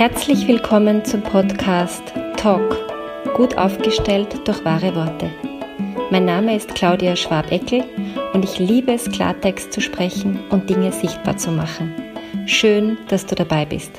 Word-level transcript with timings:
Herzlich 0.00 0.48
willkommen 0.48 1.04
zum 1.04 1.20
Podcast 1.22 2.02
Talk, 2.38 2.74
gut 3.36 3.58
aufgestellt 3.58 4.48
durch 4.48 4.64
wahre 4.64 4.94
Worte. 4.96 5.30
Mein 6.10 6.24
Name 6.24 6.56
ist 6.56 6.74
Claudia 6.74 7.14
Schwabeckel 7.16 7.84
und 8.32 8.42
ich 8.42 8.58
liebe 8.58 8.94
es, 8.94 9.10
Klartext 9.10 9.74
zu 9.74 9.82
sprechen 9.82 10.40
und 10.48 10.70
Dinge 10.70 10.90
sichtbar 10.90 11.36
zu 11.36 11.50
machen. 11.50 11.94
Schön, 12.46 12.96
dass 13.08 13.26
du 13.26 13.34
dabei 13.34 13.66
bist. 13.66 13.92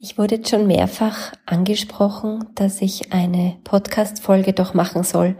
Ich 0.00 0.18
wurde 0.18 0.34
jetzt 0.34 0.50
schon 0.50 0.66
mehrfach 0.66 1.34
angesprochen, 1.46 2.46
dass 2.56 2.82
ich 2.82 3.12
eine 3.12 3.58
Podcast-Folge 3.62 4.54
doch 4.54 4.74
machen 4.74 5.04
soll 5.04 5.36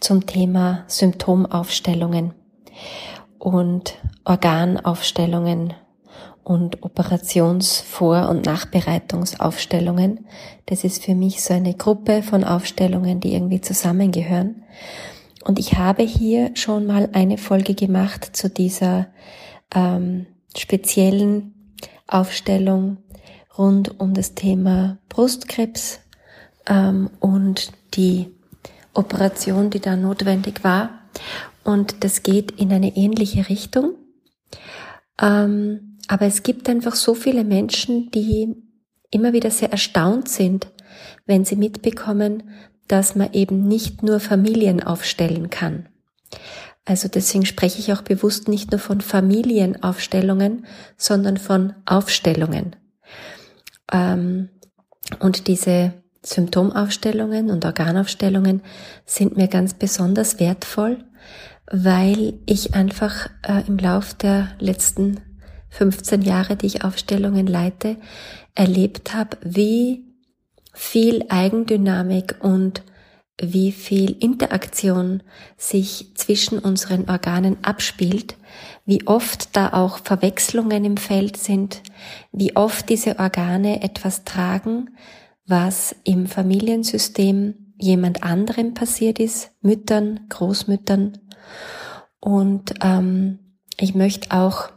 zum 0.00 0.26
Thema 0.26 0.82
Symptomaufstellungen 0.88 2.34
und 3.42 3.98
Organaufstellungen 4.24 5.74
und 6.44 6.82
Operationsvor- 6.82 8.28
und 8.28 8.46
Nachbereitungsaufstellungen. 8.46 10.26
Das 10.66 10.84
ist 10.84 11.02
für 11.02 11.16
mich 11.16 11.42
so 11.42 11.52
eine 11.52 11.74
Gruppe 11.74 12.22
von 12.22 12.44
Aufstellungen, 12.44 13.18
die 13.18 13.34
irgendwie 13.34 13.60
zusammengehören. 13.60 14.62
Und 15.44 15.58
ich 15.58 15.76
habe 15.76 16.04
hier 16.04 16.52
schon 16.54 16.86
mal 16.86 17.08
eine 17.14 17.36
Folge 17.36 17.74
gemacht 17.74 18.36
zu 18.36 18.48
dieser 18.48 19.08
ähm, 19.74 20.26
speziellen 20.56 21.74
Aufstellung 22.06 22.98
rund 23.58 23.98
um 23.98 24.14
das 24.14 24.34
Thema 24.36 24.98
Brustkrebs 25.08 25.98
ähm, 26.68 27.10
und 27.18 27.72
die 27.94 28.28
Operation, 28.94 29.70
die 29.70 29.80
da 29.80 29.96
notwendig 29.96 30.62
war. 30.62 30.90
Und 31.64 32.04
das 32.04 32.22
geht 32.22 32.52
in 32.52 32.72
eine 32.72 32.96
ähnliche 32.96 33.48
Richtung. 33.48 33.94
Ähm, 35.20 35.98
aber 36.08 36.26
es 36.26 36.42
gibt 36.42 36.68
einfach 36.68 36.94
so 36.94 37.14
viele 37.14 37.44
Menschen, 37.44 38.10
die 38.10 38.54
immer 39.10 39.32
wieder 39.32 39.50
sehr 39.50 39.70
erstaunt 39.70 40.28
sind, 40.28 40.68
wenn 41.26 41.44
sie 41.44 41.56
mitbekommen, 41.56 42.50
dass 42.88 43.14
man 43.14 43.32
eben 43.32 43.66
nicht 43.68 44.02
nur 44.02 44.20
Familien 44.20 44.82
aufstellen 44.82 45.50
kann. 45.50 45.88
Also 46.84 47.08
deswegen 47.08 47.46
spreche 47.46 47.78
ich 47.78 47.92
auch 47.92 48.02
bewusst 48.02 48.48
nicht 48.48 48.72
nur 48.72 48.80
von 48.80 49.00
Familienaufstellungen, 49.00 50.66
sondern 50.96 51.36
von 51.36 51.74
Aufstellungen. 51.86 52.74
Ähm, 53.92 54.48
und 55.20 55.46
diese 55.46 55.92
Symptomaufstellungen 56.24 57.50
und 57.50 57.64
Organaufstellungen 57.64 58.62
sind 59.04 59.36
mir 59.36 59.48
ganz 59.48 59.74
besonders 59.74 60.40
wertvoll, 60.40 61.04
weil 61.70 62.34
ich 62.46 62.74
einfach 62.74 63.28
äh, 63.42 63.66
im 63.66 63.78
Lauf 63.78 64.14
der 64.14 64.48
letzten 64.58 65.20
15 65.70 66.22
Jahre, 66.22 66.56
die 66.56 66.66
ich 66.66 66.84
Aufstellungen 66.84 67.46
leite, 67.46 67.96
erlebt 68.54 69.14
habe, 69.14 69.38
wie 69.42 70.04
viel 70.74 71.24
Eigendynamik 71.28 72.36
und 72.40 72.82
wie 73.40 73.72
viel 73.72 74.16
Interaktion 74.20 75.22
sich 75.56 76.12
zwischen 76.14 76.58
unseren 76.58 77.08
Organen 77.08 77.56
abspielt, 77.62 78.36
wie 78.84 79.06
oft 79.06 79.56
da 79.56 79.72
auch 79.72 79.98
Verwechslungen 79.98 80.84
im 80.84 80.96
Feld 80.96 81.36
sind, 81.36 81.82
wie 82.30 82.54
oft 82.56 82.88
diese 82.88 83.18
Organe 83.18 83.82
etwas 83.82 84.24
tragen, 84.24 84.90
was 85.46 85.96
im 86.04 86.26
Familiensystem 86.26 87.61
jemand 87.78 88.22
anderem 88.22 88.74
passiert 88.74 89.18
ist, 89.18 89.50
Müttern, 89.60 90.20
Großmüttern. 90.28 91.18
Und 92.20 92.74
ähm, 92.82 93.38
ich 93.78 93.94
möchte 93.94 94.30
auch 94.36 94.70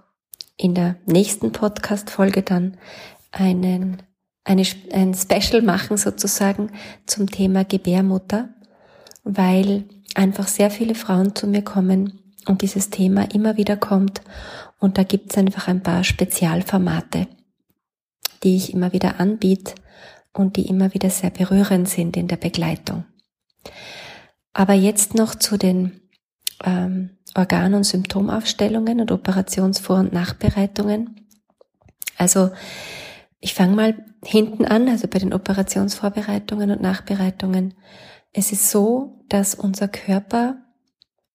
in 0.57 0.73
der 0.73 0.95
nächsten 1.05 1.51
Podcast-Folge 1.51 2.41
dann 2.41 2.77
einen, 3.31 4.01
eine, 4.43 4.63
ein 4.93 5.13
Special 5.13 5.61
machen 5.61 5.97
sozusagen 5.97 6.71
zum 7.05 7.29
Thema 7.29 7.65
Gebärmutter, 7.65 8.49
weil 9.23 9.83
einfach 10.15 10.47
sehr 10.47 10.71
viele 10.71 10.95
Frauen 10.95 11.35
zu 11.35 11.47
mir 11.47 11.61
kommen 11.61 12.19
und 12.47 12.61
dieses 12.61 12.89
Thema 12.89 13.23
immer 13.33 13.57
wieder 13.57 13.75
kommt 13.75 14.21
und 14.79 14.97
da 14.97 15.03
gibt 15.03 15.31
es 15.31 15.37
einfach 15.37 15.67
ein 15.67 15.83
paar 15.83 16.03
Spezialformate, 16.03 17.27
die 18.43 18.55
ich 18.55 18.73
immer 18.73 18.93
wieder 18.93 19.19
anbiete 19.19 19.73
und 20.37 20.57
die 20.57 20.67
immer 20.67 20.93
wieder 20.93 21.09
sehr 21.09 21.29
berührend 21.29 21.89
sind 21.89 22.17
in 22.17 22.27
der 22.27 22.37
Begleitung. 22.37 23.05
Aber 24.53 24.73
jetzt 24.73 25.15
noch 25.15 25.35
zu 25.35 25.57
den 25.57 26.01
ähm, 26.63 27.17
Organ- 27.35 27.73
und 27.73 27.83
Symptomaufstellungen 27.83 29.01
und 29.01 29.11
Operationsvor- 29.11 29.99
und 29.99 30.13
Nachbereitungen. 30.13 31.27
Also 32.17 32.51
ich 33.39 33.53
fange 33.53 33.75
mal 33.75 34.05
hinten 34.23 34.65
an, 34.65 34.87
also 34.87 35.07
bei 35.07 35.19
den 35.19 35.33
Operationsvorbereitungen 35.33 36.71
und 36.71 36.81
Nachbereitungen. 36.81 37.73
Es 38.31 38.51
ist 38.51 38.71
so, 38.71 39.23
dass 39.29 39.55
unser 39.55 39.87
Körper 39.87 40.57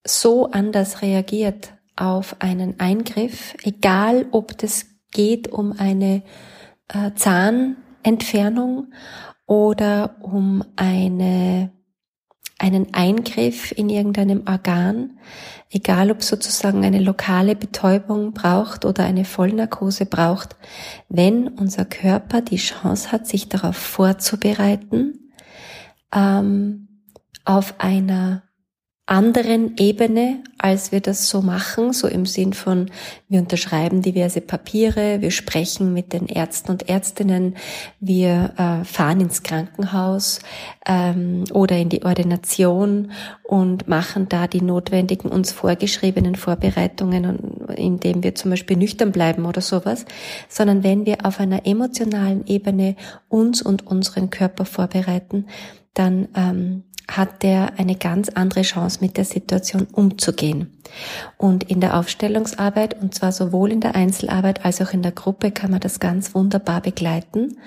so 0.06 0.50
anders 0.50 1.02
reagiert 1.02 1.74
auf 1.96 2.36
einen 2.40 2.80
Eingriff, 2.80 3.54
egal 3.62 4.26
ob 4.30 4.56
das 4.58 4.86
geht 5.12 5.48
um 5.48 5.72
eine 5.72 6.22
äh, 6.88 7.12
Zahn 7.14 7.76
Entfernung 8.02 8.92
oder 9.46 10.16
um 10.20 10.64
eine, 10.76 11.72
einen 12.58 12.94
Eingriff 12.94 13.72
in 13.72 13.88
irgendeinem 13.88 14.44
Organ, 14.46 15.18
egal 15.70 16.10
ob 16.10 16.22
sozusagen 16.22 16.84
eine 16.84 17.00
lokale 17.00 17.56
Betäubung 17.56 18.32
braucht 18.32 18.84
oder 18.84 19.04
eine 19.04 19.24
Vollnarkose 19.24 20.06
braucht, 20.06 20.56
wenn 21.08 21.48
unser 21.48 21.84
Körper 21.84 22.42
die 22.42 22.56
Chance 22.56 23.12
hat, 23.12 23.26
sich 23.26 23.48
darauf 23.48 23.76
vorzubereiten, 23.76 25.32
ähm, 26.14 26.88
auf 27.44 27.74
einer 27.78 28.44
anderen 29.10 29.76
Ebene, 29.76 30.38
als 30.56 30.92
wir 30.92 31.00
das 31.00 31.28
so 31.28 31.42
machen, 31.42 31.92
so 31.92 32.06
im 32.06 32.26
Sinn 32.26 32.52
von, 32.52 32.92
wir 33.28 33.40
unterschreiben 33.40 34.02
diverse 34.02 34.40
Papiere, 34.40 35.20
wir 35.20 35.32
sprechen 35.32 35.92
mit 35.92 36.12
den 36.12 36.26
Ärzten 36.26 36.70
und 36.70 36.88
Ärztinnen, 36.88 37.56
wir 37.98 38.54
äh, 38.56 38.84
fahren 38.84 39.20
ins 39.20 39.42
Krankenhaus 39.42 40.38
ähm, 40.86 41.42
oder 41.52 41.76
in 41.76 41.88
die 41.88 42.04
Ordination 42.04 43.10
und 43.42 43.88
machen 43.88 44.28
da 44.28 44.46
die 44.46 44.62
notwendigen 44.62 45.28
uns 45.28 45.50
vorgeschriebenen 45.50 46.36
Vorbereitungen, 46.36 47.66
indem 47.74 48.22
wir 48.22 48.36
zum 48.36 48.52
Beispiel 48.52 48.76
nüchtern 48.76 49.10
bleiben 49.10 49.44
oder 49.44 49.60
sowas, 49.60 50.04
sondern 50.48 50.84
wenn 50.84 51.04
wir 51.04 51.26
auf 51.26 51.40
einer 51.40 51.66
emotionalen 51.66 52.46
Ebene 52.46 52.94
uns 53.28 53.60
und 53.60 53.88
unseren 53.88 54.30
Körper 54.30 54.64
vorbereiten, 54.64 55.46
dann 55.94 56.28
ähm, 56.36 56.84
hat 57.16 57.42
der 57.42 57.78
eine 57.78 57.96
ganz 57.96 58.28
andere 58.28 58.62
Chance, 58.62 58.98
mit 59.00 59.16
der 59.16 59.24
Situation 59.24 59.86
umzugehen. 59.92 60.80
Und 61.36 61.64
in 61.64 61.80
der 61.80 61.98
Aufstellungsarbeit, 61.98 63.00
und 63.00 63.14
zwar 63.14 63.32
sowohl 63.32 63.72
in 63.72 63.80
der 63.80 63.94
Einzelarbeit 63.94 64.64
als 64.64 64.80
auch 64.80 64.92
in 64.92 65.02
der 65.02 65.12
Gruppe, 65.12 65.50
kann 65.50 65.70
man 65.70 65.80
das 65.80 66.00
ganz 66.00 66.34
wunderbar 66.34 66.80
begleiten. 66.80 67.58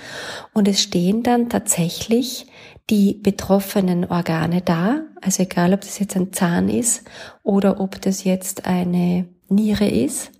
Und 0.54 0.68
es 0.68 0.82
stehen 0.82 1.24
dann 1.24 1.50
tatsächlich 1.50 2.48
die 2.90 3.14
betroffenen 3.14 4.06
Organe 4.06 4.62
da, 4.62 5.02
also 5.22 5.44
egal 5.44 5.74
ob 5.74 5.82
das 5.82 6.00
jetzt 6.00 6.16
ein 6.16 6.34
Zahn 6.34 6.70
ist 6.70 7.04
oder 7.42 7.80
ob 7.80 8.02
das 8.02 8.24
jetzt 8.24 8.66
eine 8.66 9.28
Niere 9.50 9.88
ist, 9.88 10.32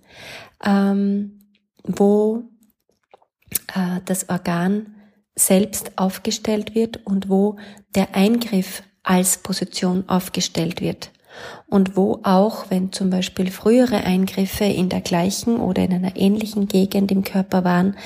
ähm, 0.64 1.40
wo 1.84 2.44
äh, 3.74 4.00
das 4.04 4.28
Organ 4.28 4.94
selbst 5.36 5.98
aufgestellt 5.98 6.74
wird 6.74 7.06
und 7.06 7.28
wo 7.28 7.56
der 7.94 8.14
Eingriff 8.14 8.82
als 9.04 9.38
Position 9.38 10.08
aufgestellt 10.08 10.80
wird. 10.80 11.10
Und 11.66 11.96
wo 11.96 12.20
auch, 12.22 12.66
wenn 12.70 12.92
zum 12.92 13.10
Beispiel 13.10 13.50
frühere 13.50 14.04
Eingriffe 14.04 14.64
in 14.64 14.88
der 14.88 15.00
gleichen 15.00 15.58
oder 15.58 15.82
in 15.82 15.92
einer 15.92 16.16
ähnlichen 16.16 16.68
Gegend 16.68 17.10
im 17.10 17.24
Körper 17.24 17.64
waren, 17.64 17.96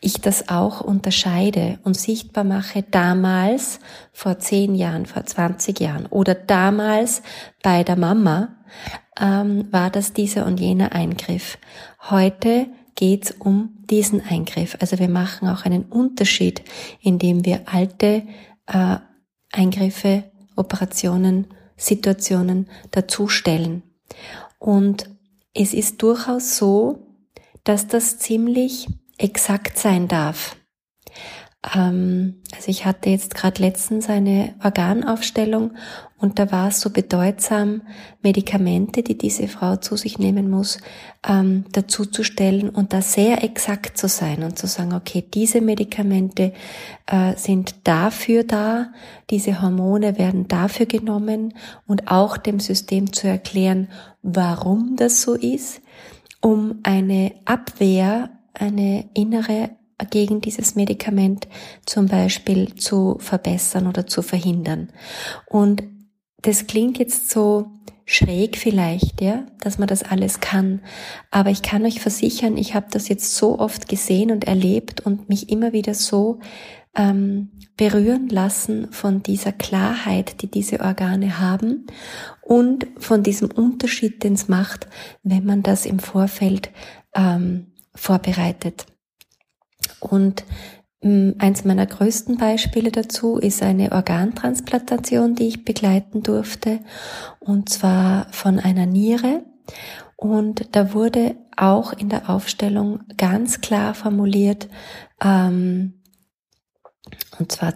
ich 0.00 0.20
das 0.20 0.48
auch 0.48 0.80
unterscheide 0.80 1.78
und 1.84 1.96
sichtbar 1.96 2.44
mache, 2.44 2.82
damals, 2.82 3.80
vor 4.12 4.38
zehn 4.38 4.74
Jahren, 4.74 5.06
vor 5.06 5.24
20 5.24 5.78
Jahren 5.80 6.06
oder 6.06 6.34
damals 6.34 7.22
bei 7.62 7.84
der 7.84 7.96
Mama, 7.96 8.56
ähm, 9.20 9.68
war 9.70 9.90
das 9.90 10.12
dieser 10.12 10.46
und 10.46 10.60
jener 10.60 10.92
Eingriff. 10.92 11.58
Heute 12.08 12.68
geht's 12.94 13.34
um 13.38 13.70
diesen 13.90 14.24
Eingriff. 14.24 14.76
Also 14.80 14.98
wir 14.98 15.08
machen 15.08 15.48
auch 15.48 15.64
einen 15.64 15.84
Unterschied, 15.84 16.62
indem 17.00 17.44
wir 17.44 17.62
alte 17.66 18.22
äh, 18.66 18.96
Eingriffe 19.52 20.24
Operationen, 20.56 21.46
Situationen 21.76 22.68
dazustellen. 22.90 23.82
Und 24.58 25.08
es 25.54 25.74
ist 25.74 26.02
durchaus 26.02 26.56
so, 26.56 27.06
dass 27.64 27.86
das 27.86 28.18
ziemlich 28.18 28.88
exakt 29.18 29.78
sein 29.78 30.08
darf. 30.08 30.56
Ähm, 31.74 32.40
also 32.54 32.68
ich 32.68 32.86
hatte 32.86 33.10
jetzt 33.10 33.34
gerade 33.34 33.60
letztens 33.60 34.08
eine 34.08 34.54
Organaufstellung 34.64 35.72
und 36.18 36.38
da 36.38 36.50
war 36.52 36.68
es 36.68 36.80
so 36.80 36.90
bedeutsam, 36.90 37.82
Medikamente, 38.22 39.02
die 39.02 39.16
diese 39.16 39.48
Frau 39.48 39.76
zu 39.76 39.96
sich 39.96 40.18
nehmen 40.18 40.48
muss, 40.48 40.78
ähm, 41.26 41.64
dazu 41.72 42.06
zu 42.06 42.24
stellen 42.24 42.70
und 42.70 42.92
da 42.92 43.02
sehr 43.02 43.44
exakt 43.44 43.98
zu 43.98 44.08
sein 44.08 44.42
und 44.42 44.58
zu 44.58 44.66
sagen, 44.66 44.94
okay, 44.94 45.24
diese 45.34 45.60
Medikamente 45.60 46.52
äh, 47.06 47.36
sind 47.36 47.74
dafür 47.84 48.44
da, 48.44 48.92
diese 49.28 49.60
Hormone 49.60 50.18
werden 50.18 50.48
dafür 50.48 50.86
genommen 50.86 51.54
und 51.86 52.10
auch 52.10 52.36
dem 52.38 52.60
System 52.60 53.12
zu 53.12 53.28
erklären, 53.28 53.88
warum 54.22 54.96
das 54.96 55.22
so 55.22 55.34
ist, 55.34 55.82
um 56.40 56.80
eine 56.82 57.32
Abwehr, 57.44 58.30
eine 58.54 59.08
innere 59.14 59.70
gegen 60.10 60.40
dieses 60.40 60.74
Medikament 60.74 61.48
zum 61.86 62.06
Beispiel 62.06 62.74
zu 62.74 63.16
verbessern 63.18 63.86
oder 63.86 64.06
zu 64.06 64.22
verhindern. 64.22 64.92
Und 65.46 65.82
das 66.42 66.66
klingt 66.66 66.98
jetzt 66.98 67.30
so 67.30 67.70
schräg 68.06 68.56
vielleicht, 68.56 69.20
ja, 69.20 69.46
dass 69.60 69.78
man 69.78 69.86
das 69.86 70.02
alles 70.02 70.40
kann. 70.40 70.80
Aber 71.30 71.50
ich 71.50 71.62
kann 71.62 71.84
euch 71.84 72.00
versichern, 72.00 72.56
ich 72.56 72.74
habe 72.74 72.86
das 72.90 73.08
jetzt 73.08 73.36
so 73.36 73.58
oft 73.58 73.88
gesehen 73.88 74.32
und 74.32 74.44
erlebt 74.44 75.00
und 75.00 75.28
mich 75.28 75.48
immer 75.48 75.72
wieder 75.72 75.94
so 75.94 76.40
ähm, 76.96 77.50
berühren 77.76 78.28
lassen 78.28 78.90
von 78.90 79.22
dieser 79.22 79.52
Klarheit, 79.52 80.42
die 80.42 80.50
diese 80.50 80.80
Organe 80.80 81.38
haben 81.38 81.86
und 82.42 82.86
von 82.98 83.22
diesem 83.22 83.50
Unterschied, 83.50 84.24
den 84.24 84.32
es 84.32 84.48
macht, 84.48 84.88
wenn 85.22 85.44
man 85.44 85.62
das 85.62 85.86
im 85.86 86.00
Vorfeld 86.00 86.70
ähm, 87.14 87.68
vorbereitet. 87.94 88.86
Und 90.00 90.44
mm, 91.02 91.32
Eins 91.38 91.64
meiner 91.64 91.86
größten 91.86 92.36
Beispiele 92.36 92.90
dazu 92.90 93.36
ist 93.38 93.62
eine 93.62 93.92
Organtransplantation, 93.92 95.34
die 95.34 95.48
ich 95.48 95.64
begleiten 95.64 96.22
durfte, 96.22 96.80
und 97.38 97.68
zwar 97.68 98.26
von 98.32 98.58
einer 98.58 98.86
Niere. 98.86 99.44
Und 100.16 100.74
da 100.76 100.92
wurde 100.92 101.36
auch 101.56 101.92
in 101.92 102.08
der 102.08 102.28
Aufstellung 102.28 103.00
ganz 103.16 103.60
klar 103.60 103.94
formuliert, 103.94 104.68
ähm, 105.22 105.94
und 107.38 107.50
zwar, 107.50 107.74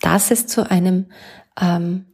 dass 0.00 0.30
es 0.30 0.46
zu 0.46 0.68
einem 0.70 1.06
ähm, 1.60 2.11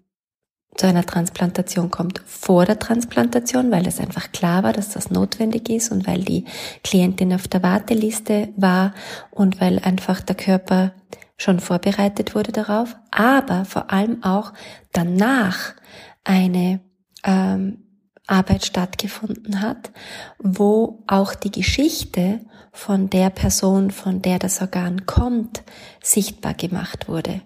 zu 0.78 0.86
einer 0.86 1.04
Transplantation 1.04 1.90
kommt 1.90 2.22
vor 2.24 2.64
der 2.64 2.78
Transplantation, 2.78 3.72
weil 3.72 3.86
es 3.86 3.98
einfach 3.98 4.30
klar 4.30 4.62
war, 4.62 4.72
dass 4.72 4.90
das 4.90 5.10
notwendig 5.10 5.68
ist 5.68 5.90
und 5.90 6.06
weil 6.06 6.22
die 6.22 6.44
Klientin 6.84 7.34
auf 7.34 7.48
der 7.48 7.64
Warteliste 7.64 8.50
war 8.56 8.94
und 9.32 9.60
weil 9.60 9.80
einfach 9.80 10.20
der 10.20 10.36
Körper 10.36 10.92
schon 11.36 11.58
vorbereitet 11.58 12.36
wurde 12.36 12.52
darauf, 12.52 12.96
aber 13.10 13.64
vor 13.64 13.92
allem 13.92 14.22
auch 14.22 14.52
danach 14.92 15.74
eine 16.22 16.80
ähm, 17.24 17.82
Arbeit 18.28 18.64
stattgefunden 18.64 19.60
hat, 19.60 19.90
wo 20.38 21.02
auch 21.08 21.34
die 21.34 21.50
Geschichte 21.50 22.40
von 22.72 23.10
der 23.10 23.30
Person, 23.30 23.90
von 23.90 24.22
der 24.22 24.38
das 24.38 24.60
Organ 24.60 25.06
kommt, 25.06 25.64
sichtbar 26.00 26.54
gemacht 26.54 27.08
wurde. 27.08 27.40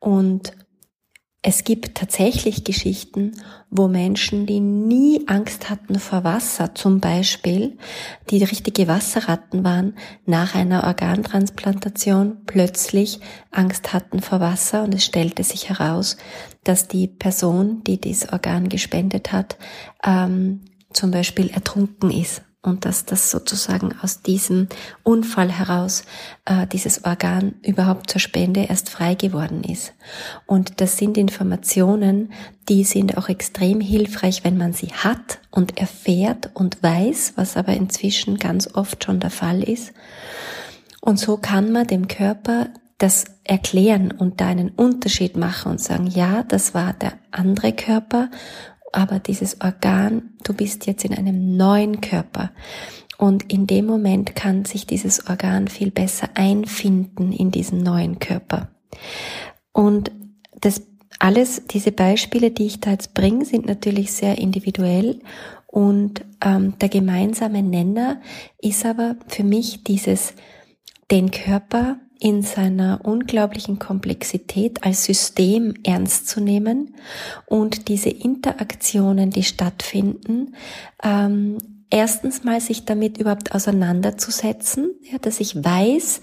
Und 0.00 0.52
es 1.46 1.62
gibt 1.62 1.94
tatsächlich 1.94 2.64
Geschichten, 2.64 3.32
wo 3.68 3.86
Menschen, 3.86 4.46
die 4.46 4.60
nie 4.60 5.28
Angst 5.28 5.68
hatten 5.68 5.98
vor 5.98 6.24
Wasser, 6.24 6.74
zum 6.74 7.00
Beispiel, 7.00 7.76
die 8.30 8.42
richtige 8.42 8.88
Wasserratten 8.88 9.62
waren, 9.62 9.94
nach 10.24 10.54
einer 10.54 10.84
Organtransplantation 10.84 12.38
plötzlich 12.46 13.20
Angst 13.50 13.92
hatten 13.92 14.22
vor 14.22 14.40
Wasser. 14.40 14.84
Und 14.84 14.94
es 14.94 15.04
stellte 15.04 15.44
sich 15.44 15.68
heraus, 15.68 16.16
dass 16.64 16.88
die 16.88 17.08
Person, 17.08 17.84
die 17.84 18.00
dieses 18.00 18.32
Organ 18.32 18.70
gespendet 18.70 19.30
hat, 19.30 19.58
ähm, 20.02 20.62
zum 20.94 21.10
Beispiel 21.10 21.50
ertrunken 21.50 22.10
ist 22.10 22.40
und 22.64 22.86
dass 22.86 23.04
das 23.04 23.30
sozusagen 23.30 23.94
aus 24.00 24.22
diesem 24.22 24.68
Unfall 25.02 25.52
heraus 25.52 26.04
äh, 26.46 26.66
dieses 26.66 27.04
Organ 27.04 27.54
überhaupt 27.62 28.10
zur 28.10 28.20
Spende 28.20 28.64
erst 28.64 28.88
frei 28.88 29.14
geworden 29.14 29.62
ist. 29.64 29.92
Und 30.46 30.80
das 30.80 30.96
sind 30.96 31.18
Informationen, 31.18 32.32
die 32.68 32.84
sind 32.84 33.18
auch 33.18 33.28
extrem 33.28 33.80
hilfreich, 33.80 34.44
wenn 34.44 34.56
man 34.56 34.72
sie 34.72 34.88
hat 34.88 35.40
und 35.50 35.78
erfährt 35.78 36.50
und 36.54 36.82
weiß, 36.82 37.34
was 37.36 37.56
aber 37.56 37.74
inzwischen 37.74 38.38
ganz 38.38 38.74
oft 38.74 39.04
schon 39.04 39.20
der 39.20 39.30
Fall 39.30 39.62
ist. 39.62 39.92
Und 41.02 41.18
so 41.18 41.36
kann 41.36 41.70
man 41.70 41.86
dem 41.86 42.08
Körper 42.08 42.68
das 42.96 43.26
erklären 43.44 44.10
und 44.12 44.40
da 44.40 44.46
einen 44.46 44.70
Unterschied 44.70 45.36
machen 45.36 45.72
und 45.72 45.80
sagen, 45.80 46.06
ja, 46.06 46.42
das 46.44 46.72
war 46.72 46.94
der 46.94 47.12
andere 47.30 47.72
Körper 47.72 48.30
aber 48.94 49.18
dieses 49.18 49.60
Organ, 49.60 50.30
du 50.44 50.54
bist 50.54 50.86
jetzt 50.86 51.04
in 51.04 51.14
einem 51.14 51.56
neuen 51.56 52.00
Körper. 52.00 52.52
Und 53.18 53.52
in 53.52 53.66
dem 53.66 53.86
Moment 53.86 54.34
kann 54.34 54.64
sich 54.64 54.86
dieses 54.86 55.28
Organ 55.28 55.68
viel 55.68 55.90
besser 55.90 56.30
einfinden 56.34 57.32
in 57.32 57.50
diesen 57.50 57.82
neuen 57.82 58.18
Körper. 58.18 58.68
Und 59.72 60.10
das 60.60 60.82
alles, 61.18 61.66
diese 61.66 61.92
Beispiele, 61.92 62.50
die 62.50 62.66
ich 62.66 62.80
da 62.80 62.90
jetzt 62.90 63.14
bringe, 63.14 63.44
sind 63.44 63.66
natürlich 63.66 64.12
sehr 64.12 64.38
individuell. 64.38 65.20
Und 65.66 66.24
ähm, 66.44 66.78
der 66.80 66.88
gemeinsame 66.88 67.62
Nenner 67.62 68.20
ist 68.60 68.84
aber 68.84 69.16
für 69.28 69.44
mich 69.44 69.84
dieses, 69.84 70.34
den 71.10 71.30
Körper 71.30 71.98
in 72.24 72.40
seiner 72.40 73.00
unglaublichen 73.02 73.78
Komplexität 73.78 74.82
als 74.82 75.04
System 75.04 75.74
ernst 75.84 76.26
zu 76.26 76.40
nehmen 76.40 76.94
und 77.44 77.88
diese 77.88 78.08
Interaktionen, 78.08 79.28
die 79.28 79.42
stattfinden, 79.42 80.54
ähm, 81.02 81.58
erstens 81.90 82.42
mal 82.42 82.62
sich 82.62 82.86
damit 82.86 83.18
überhaupt 83.18 83.54
auseinanderzusetzen, 83.54 84.94
ja, 85.02 85.18
dass 85.18 85.38
ich 85.38 85.62
weiß, 85.62 86.22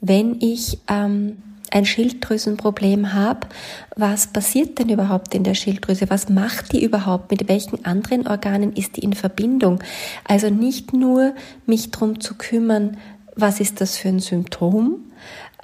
wenn 0.00 0.40
ich 0.40 0.78
ähm, 0.88 1.36
ein 1.70 1.84
Schilddrüsenproblem 1.84 3.12
habe, 3.12 3.46
was 3.94 4.28
passiert 4.28 4.78
denn 4.78 4.88
überhaupt 4.88 5.34
in 5.34 5.44
der 5.44 5.54
Schilddrüse? 5.54 6.08
Was 6.08 6.30
macht 6.30 6.72
die 6.72 6.82
überhaupt? 6.82 7.30
Mit 7.30 7.46
welchen 7.48 7.84
anderen 7.84 8.26
Organen 8.26 8.72
ist 8.72 8.96
die 8.96 9.00
in 9.02 9.12
Verbindung? 9.12 9.80
Also 10.24 10.48
nicht 10.48 10.94
nur 10.94 11.34
mich 11.66 11.90
drum 11.90 12.20
zu 12.20 12.36
kümmern, 12.36 12.96
was 13.36 13.60
ist 13.60 13.82
das 13.82 13.98
für 13.98 14.08
ein 14.08 14.20
Symptom, 14.20 15.11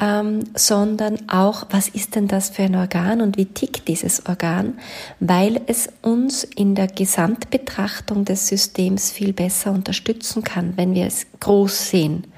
ähm, 0.01 0.45
sondern 0.55 1.29
auch, 1.29 1.67
was 1.71 1.89
ist 1.89 2.15
denn 2.15 2.29
das 2.29 2.51
für 2.51 2.63
ein 2.63 2.77
Organ 2.77 3.21
und 3.21 3.37
wie 3.37 3.47
tickt 3.47 3.89
dieses 3.89 4.27
Organ, 4.27 4.79
weil 5.21 5.61
es 5.67 5.89
uns 6.03 6.45
in 6.45 6.75
der 6.75 6.87
Gesamtbetrachtung 6.87 8.25
des 8.25 8.47
Systems 8.49 9.11
viel 9.11 9.33
besser 9.33 9.73
unterstützen 9.73 10.45
kann, 10.45 10.77
wenn 10.77 10.95
wir 10.95 11.07
es 11.07 11.27
groß 11.41 11.91
sehen. 11.91 12.29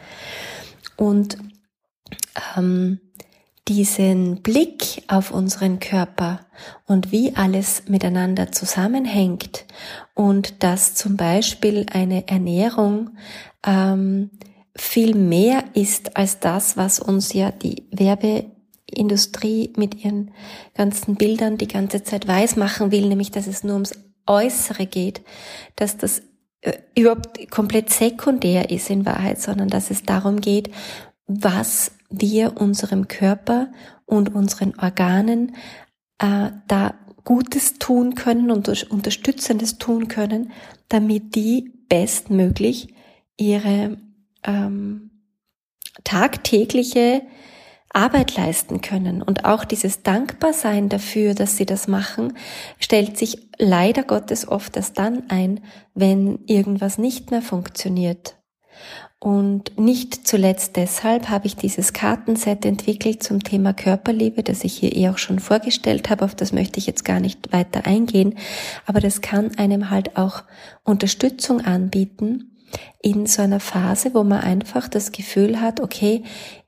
Und 0.97 1.37
ähm, 2.57 3.01
diesen 3.69 4.43
Blick 4.43 5.05
auf 5.07 5.31
unseren 5.31 5.79
Körper 5.79 6.41
und 6.87 7.13
wie 7.13 7.37
alles 7.37 7.85
miteinander 7.87 8.51
zusammenhängt 8.53 9.65
und 10.15 10.63
dass 10.65 10.95
zum 10.95 11.17
Beispiel 11.17 11.87
eine 11.93 12.27
Ernährung 12.27 13.11
ähm, 13.65 14.31
viel 14.77 15.15
mehr 15.15 15.65
ist 15.75 16.17
als 16.17 16.41
das, 16.41 16.77
was 16.77 17.01
uns 17.01 17.33
ja 17.33 17.51
die 17.51 17.85
Werbeindustrie 17.91 19.73
mit 19.77 20.05
ihren 20.05 20.33
ganzen 20.75 21.17
Bildern 21.17 21.59
die 21.59 21.69
ganze 21.69 22.03
Zeit 22.03 22.27
weiß 22.27 22.57
machen 22.57 22.91
will, 22.91 23.09
nämlich 23.09 23.31
dass 23.31 23.47
es 23.47 23.65
nur 23.65 23.75
ums 23.75 23.95
Äußere 24.27 24.87
geht, 24.87 25.23
dass 25.77 25.97
das 25.97 26.23
äh, 26.61 26.73
überhaupt 26.97 27.51
komplett 27.51 27.91
sekundär 27.91 28.71
ist 28.71 28.91
in 28.91 29.07
Wahrheit, 29.07 29.41
sondern 29.41 29.69
dass 29.69 29.91
es 29.91 30.03
darum 30.03 30.41
geht, 30.41 30.71
was 31.27 31.93
wir 32.11 32.61
unserem 32.61 33.09
Körper 33.09 33.69
und 34.05 34.35
unseren 34.35 34.79
Organen 34.79 35.57
äh, 36.19 36.51
da 36.69 36.95
Gutes 37.25 37.79
tun 37.79 38.15
können 38.15 38.51
und 38.51 38.69
Unterstützendes 38.91 39.79
tun 39.79 40.09
können, 40.09 40.53
damit 40.89 41.35
die 41.35 41.73
bestmöglich 41.89 42.95
ihre 43.37 43.99
ähm, 44.45 45.11
tagtägliche 46.05 47.23
Arbeit 47.93 48.37
leisten 48.37 48.81
können. 48.81 49.21
Und 49.21 49.45
auch 49.45 49.65
dieses 49.65 50.03
Dankbarsein 50.03 50.89
dafür, 50.89 51.35
dass 51.35 51.57
sie 51.57 51.67
das 51.67 51.89
machen, 51.89 52.35
stellt 52.79 53.19
sich 53.19 53.49
leider 53.59 54.05
Gottes 54.05 54.47
oft 54.47 54.77
erst 54.77 54.99
dann 54.99 55.25
ein, 55.29 55.61
wenn 55.95 56.39
irgendwas 56.47 56.99
nicht 56.99 57.31
mehr 57.31 57.43
funktioniert. 57.43 58.37
Und 59.23 59.79
nicht 59.79 60.27
zuletzt 60.27 60.77
deshalb 60.77 61.29
habe 61.29 61.47
ich 61.47 61.55
dieses 61.55 61.93
Kartenset 61.93 62.65
entwickelt 62.65 63.23
zum 63.23 63.43
Thema 63.43 63.75
Körperliebe, 63.75 64.43
das 64.43 64.65
ich 64.65 64.73
hier 64.73 64.97
eh 64.97 65.11
auch 65.11 65.19
schon 65.19 65.41
vorgestellt 65.41 66.09
habe. 66.09 66.25
Auf 66.25 66.35
das 66.35 66.53
möchte 66.53 66.79
ich 66.79 66.87
jetzt 66.87 67.05
gar 67.05 67.21
nicht 67.21 67.53
weiter 67.53 67.85
eingehen. 67.85 68.37
Aber 68.87 69.01
das 69.01 69.21
kann 69.21 69.59
einem 69.59 69.91
halt 69.91 70.17
auch 70.17 70.45
Unterstützung 70.85 71.61
anbieten, 71.61 72.57
in 73.03 73.27
so 73.27 73.43
einer 73.43 73.61
Phase, 73.61 74.15
wo 74.15 74.23
man 74.23 74.41
einfach 74.41 74.89
das 74.89 75.13
Gefühl 75.13 75.61
hat, 75.61 75.81
okay, 75.81 76.23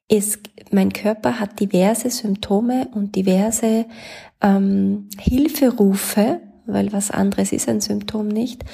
es, 0.09 0.38
mein 0.71 0.92
Körper 0.92 1.40
hat 1.40 1.61
diverse 1.61 2.11
Symptome 2.11 2.88
und 2.94 3.16
diverse 3.16 3.87
ähm, 4.40 5.09
Hilferufe, 5.18 6.40
weil 6.66 6.92
was 6.92 7.11
anderes 7.11 7.52
ist 7.52 7.68
ein 7.68 7.80
Symptom 7.80 8.28
nicht. 8.28 8.64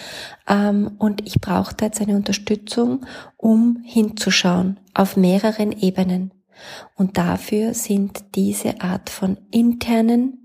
Ähm, 0.48 0.92
und 0.98 1.26
ich 1.26 1.40
brauche 1.40 1.74
da 1.74 1.86
jetzt 1.86 2.00
eine 2.00 2.16
Unterstützung, 2.16 3.06
um 3.36 3.82
hinzuschauen 3.84 4.80
auf 4.94 5.16
mehreren 5.16 5.72
Ebenen. 5.72 6.32
Und 6.96 7.18
dafür 7.18 7.72
sind 7.74 8.34
diese 8.34 8.80
Art 8.80 9.10
von 9.10 9.38
internen, 9.50 10.37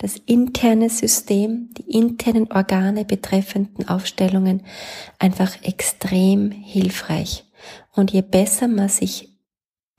das 0.00 0.16
interne 0.16 0.88
System, 0.88 1.68
die 1.76 1.98
internen 1.98 2.50
Organe 2.50 3.04
betreffenden 3.04 3.86
Aufstellungen 3.86 4.62
einfach 5.18 5.62
extrem 5.62 6.50
hilfreich. 6.50 7.44
Und 7.92 8.10
je 8.10 8.22
besser 8.22 8.66
man 8.66 8.88
sich 8.88 9.28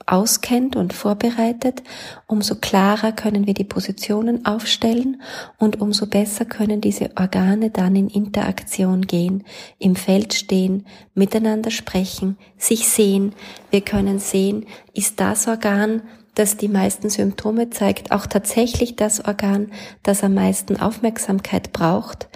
auskennt 0.08 0.76
und 0.76 0.94
vorbereitet, 0.94 1.84
umso 2.26 2.56
klarer 2.56 3.12
können 3.12 3.46
wir 3.46 3.54
die 3.54 3.64
Positionen 3.64 4.44
aufstellen 4.44 5.22
und 5.60 5.80
umso 5.80 6.08
besser 6.08 6.46
können 6.46 6.82
diese 6.82 7.12
Organe 7.16 7.70
dann 7.70 7.96
in 7.96 8.10
Interaktion 8.10 9.04
gehen, 9.04 9.44
im 9.78 9.96
Feld 9.96 10.34
stehen, 10.34 10.88
miteinander 11.14 11.70
sprechen, 11.70 12.40
sich 12.58 12.90
sehen. 12.90 13.34
Wir 13.70 13.82
können 13.82 14.18
sehen, 14.18 14.66
ist 14.96 15.20
das 15.20 15.48
Organ, 15.48 16.02
das 16.36 16.58
die 16.58 16.68
meisten 16.68 17.10
Symptome 17.10 17.70
zeigt, 17.70 18.12
auch 18.12 18.26
tatsächlich 18.26 18.96
das 18.96 19.24
Organ, 19.26 19.72
das 20.04 20.24
am 20.24 20.34
meisten 20.34 20.78
Aufmerksamkeit 20.78 21.74
braucht? 21.74 22.30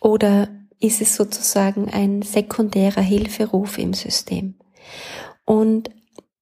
Oder 0.00 0.48
ist 0.80 1.00
es 1.00 1.16
sozusagen 1.16 1.88
ein 1.90 2.22
sekundärer 2.22 3.02
Hilferuf 3.02 3.78
im 3.78 3.94
System? 3.94 4.54
Und 5.44 5.90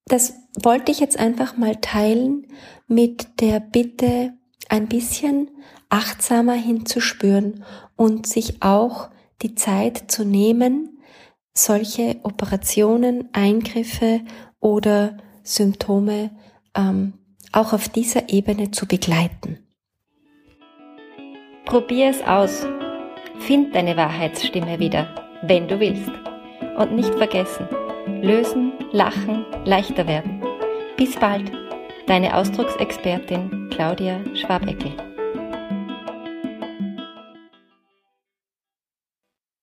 das 0.06 0.34
wollte 0.62 0.92
ich 0.92 1.00
jetzt 1.00 1.18
einfach 1.18 1.56
mal 1.56 1.76
teilen 1.76 2.46
mit 2.86 3.40
der 3.40 3.60
Bitte, 3.60 4.32
ein 4.68 4.88
bisschen 4.88 5.50
achtsamer 5.88 6.54
hinzuspüren 6.54 7.64
und 7.94 8.26
sich 8.26 8.62
auch 8.62 9.10
die 9.42 9.54
Zeit 9.54 10.10
zu 10.10 10.24
nehmen, 10.24 10.98
solche 11.54 12.16
Operationen, 12.22 13.28
Eingriffe 13.32 14.20
oder 14.60 15.16
Symptome 15.42 16.30
ähm, 16.76 17.14
auch 17.52 17.72
auf 17.72 17.88
dieser 17.88 18.28
Ebene 18.28 18.70
zu 18.70 18.86
begleiten. 18.86 19.58
Probier 21.64 22.10
es 22.10 22.22
aus. 22.22 22.66
Find 23.40 23.74
deine 23.74 23.96
Wahrheitsstimme 23.96 24.78
wieder, 24.78 25.14
wenn 25.42 25.68
du 25.68 25.80
willst. 25.80 26.10
Und 26.76 26.92
nicht 26.92 27.14
vergessen, 27.14 27.68
lösen, 28.22 28.72
lachen, 28.92 29.44
leichter 29.64 30.06
werden. 30.06 30.42
Bis 30.96 31.16
bald, 31.16 31.50
deine 32.06 32.36
Ausdrucksexpertin 32.36 33.68
Claudia 33.70 34.20
Schwabeckel. 34.34 34.92